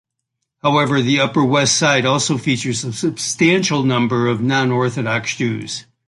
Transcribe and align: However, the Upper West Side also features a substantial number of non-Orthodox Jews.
However, 0.63 0.99
the 1.03 1.19
Upper 1.19 1.43
West 1.43 1.77
Side 1.77 2.07
also 2.07 2.39
features 2.39 2.83
a 2.83 2.91
substantial 2.91 3.83
number 3.83 4.27
of 4.29 4.41
non-Orthodox 4.41 5.35
Jews. 5.35 5.85